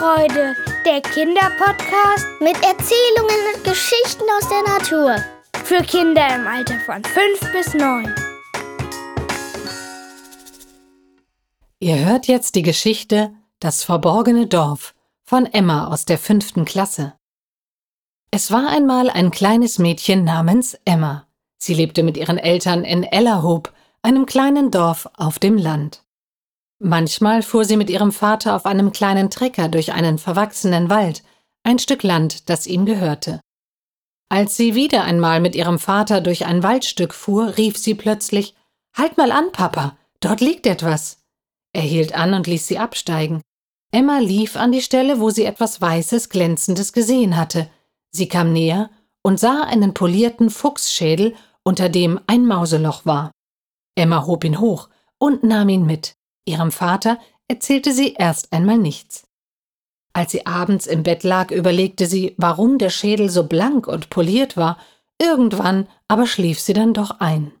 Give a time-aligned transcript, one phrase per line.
[0.00, 5.16] und Wiesenfreude, der Kinderpodcast mit Erzählungen und Geschichten aus der Natur.
[5.64, 8.14] Für Kinder im Alter von 5 bis 9.
[11.80, 17.14] Ihr hört jetzt die Geschichte Das verborgene Dorf von Emma aus der fünften Klasse.
[18.30, 21.26] Es war einmal ein kleines Mädchen namens Emma.
[21.58, 23.72] Sie lebte mit ihren Eltern in Ellerhoop,
[24.02, 26.02] einem kleinen Dorf auf dem Land.
[26.82, 31.22] Manchmal fuhr sie mit ihrem Vater auf einem kleinen Trecker durch einen verwachsenen Wald,
[31.62, 33.40] ein Stück Land, das ihm gehörte.
[34.30, 38.54] Als sie wieder einmal mit ihrem Vater durch ein Waldstück fuhr, rief sie plötzlich
[38.96, 41.18] Halt mal an, Papa, dort liegt etwas.
[41.72, 43.42] Er hielt an und ließ sie absteigen.
[43.92, 47.68] Emma lief an die Stelle, wo sie etwas Weißes, Glänzendes gesehen hatte.
[48.10, 48.90] Sie kam näher
[49.22, 53.32] und sah einen polierten Fuchsschädel, unter dem ein Mauseloch war.
[53.96, 56.14] Emma hob ihn hoch und nahm ihn mit.
[56.50, 59.24] Ihrem Vater erzählte sie erst einmal nichts.
[60.12, 64.56] Als sie abends im Bett lag, überlegte sie, warum der Schädel so blank und poliert
[64.56, 64.76] war,
[65.20, 67.52] irgendwann aber schlief sie dann doch ein.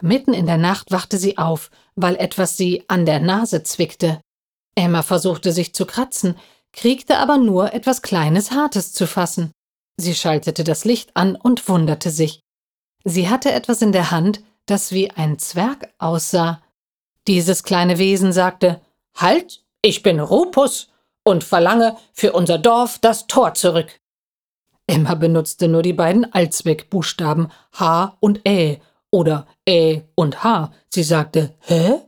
[0.00, 4.22] Mitten in der Nacht wachte sie auf, weil etwas sie an der Nase zwickte.
[4.74, 6.38] Emma versuchte sich zu kratzen,
[6.72, 9.52] kriegte aber nur etwas Kleines Hartes zu fassen.
[9.98, 12.40] Sie schaltete das Licht an und wunderte sich.
[13.04, 16.62] Sie hatte etwas in der Hand, das wie ein Zwerg aussah,
[17.30, 18.80] dieses kleine Wesen sagte
[19.14, 20.88] Halt, ich bin Rupus
[21.22, 24.00] und verlange für unser Dorf das Tor zurück.
[24.88, 28.80] Emma benutzte nur die beiden Allzweckbuchstaben H und Ä
[29.12, 30.72] oder Ä und H.
[30.88, 32.00] Sie sagte Hä?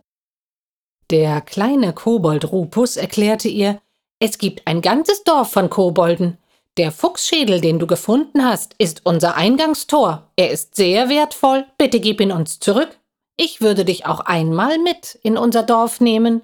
[1.11, 3.81] Der kleine Kobold Rupus erklärte ihr,
[4.19, 6.39] es gibt ein ganzes Dorf von Kobolden.
[6.79, 10.33] Der Fuchsschädel, den du gefunden hast, ist unser Eingangstor.
[10.35, 11.67] Er ist sehr wertvoll.
[11.79, 12.99] Bitte gib ihn uns zurück.
[13.37, 16.43] Ich würde dich auch einmal mit in unser Dorf nehmen.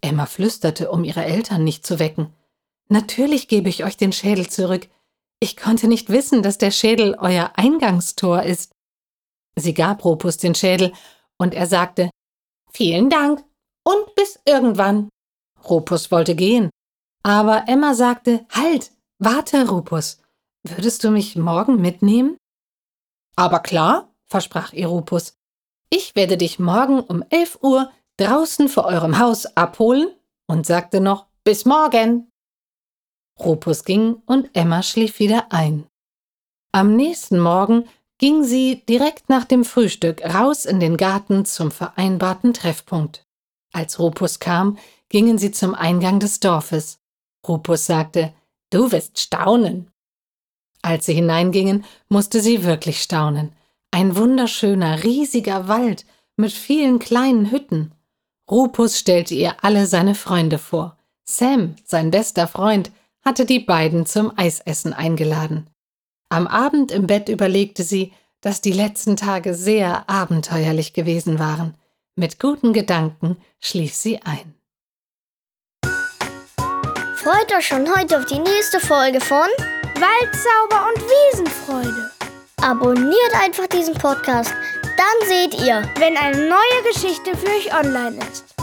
[0.00, 2.32] Emma flüsterte, um ihre Eltern nicht zu wecken.
[2.88, 4.88] Natürlich gebe ich euch den Schädel zurück.
[5.40, 8.72] Ich konnte nicht wissen, dass der Schädel euer Eingangstor ist.
[9.56, 10.92] Sie gab Ropus den Schädel,
[11.38, 12.10] und er sagte
[12.70, 13.44] Vielen Dank
[13.84, 15.08] und bis irgendwann.
[15.68, 16.70] Ropus wollte gehen,
[17.22, 20.20] aber Emma sagte Halt, warte, Rupus.
[20.62, 22.36] Würdest du mich morgen mitnehmen?
[23.36, 25.34] Aber klar, versprach ihr Rupus.
[25.90, 30.08] Ich werde dich morgen um elf Uhr draußen vor eurem Haus abholen
[30.46, 32.30] und sagte noch Bis morgen.
[33.38, 35.86] Rupus ging und Emma schlief wieder ein.
[36.72, 42.54] Am nächsten Morgen ging sie direkt nach dem Frühstück raus in den Garten zum vereinbarten
[42.54, 43.24] Treffpunkt.
[43.72, 44.78] Als Rupus kam,
[45.08, 46.98] gingen sie zum Eingang des Dorfes.
[47.46, 48.32] Rupus sagte,
[48.70, 49.90] Du wirst staunen.
[50.82, 53.52] Als sie hineingingen, musste sie wirklich staunen.
[53.94, 57.94] Ein wunderschöner, riesiger Wald mit vielen kleinen Hütten.
[58.50, 60.98] Rupus stellte ihr alle seine Freunde vor.
[61.22, 62.90] Sam, sein bester Freund,
[63.24, 65.70] hatte die beiden zum Eisessen eingeladen.
[66.28, 71.76] Am Abend im Bett überlegte sie, dass die letzten Tage sehr abenteuerlich gewesen waren.
[72.16, 74.56] Mit guten Gedanken schlief sie ein.
[77.14, 79.46] Freut euch schon heute auf die nächste Folge von
[79.94, 82.13] Waldzauber und Wiesenfreude.
[82.64, 88.54] Abonniert einfach diesen Podcast, dann seht ihr, wenn eine neue Geschichte für euch online ist.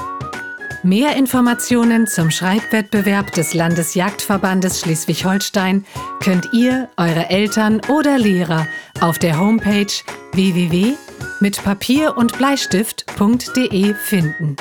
[0.81, 5.85] Mehr Informationen zum Schreibwettbewerb des Landesjagdverbandes Schleswig-Holstein
[6.23, 8.66] könnt ihr, eure Eltern oder Lehrer
[9.01, 9.94] auf der Homepage
[10.33, 14.56] www.mitpapier und Bleistift.de finden.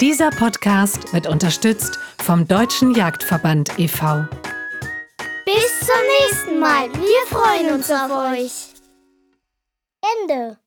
[0.00, 4.28] Dieser Podcast wird unterstützt vom Deutschen Jagdverband e.V.
[5.54, 6.92] Bis zum nächsten Mal.
[6.94, 8.72] Wir freuen uns auf euch.
[10.20, 10.61] Ende.